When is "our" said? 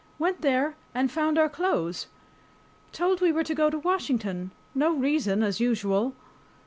1.37-1.47